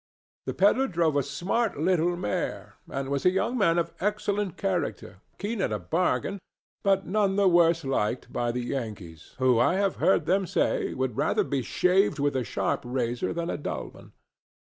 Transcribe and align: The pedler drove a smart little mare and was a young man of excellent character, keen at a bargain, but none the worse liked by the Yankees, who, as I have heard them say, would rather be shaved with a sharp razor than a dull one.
The 0.47 0.55
pedler 0.55 0.87
drove 0.87 1.15
a 1.15 1.21
smart 1.21 1.77
little 1.77 2.17
mare 2.17 2.73
and 2.89 3.07
was 3.09 3.23
a 3.23 3.29
young 3.29 3.55
man 3.55 3.77
of 3.77 3.93
excellent 3.99 4.57
character, 4.57 5.21
keen 5.37 5.61
at 5.61 5.71
a 5.71 5.77
bargain, 5.77 6.39
but 6.81 7.05
none 7.05 7.35
the 7.35 7.47
worse 7.47 7.85
liked 7.85 8.33
by 8.33 8.51
the 8.51 8.61
Yankees, 8.65 9.35
who, 9.37 9.61
as 9.61 9.65
I 9.67 9.73
have 9.75 9.97
heard 9.97 10.25
them 10.25 10.47
say, 10.47 10.95
would 10.95 11.17
rather 11.17 11.43
be 11.43 11.61
shaved 11.61 12.17
with 12.17 12.35
a 12.35 12.43
sharp 12.43 12.81
razor 12.83 13.31
than 13.31 13.51
a 13.51 13.57
dull 13.59 13.89
one. 13.89 14.13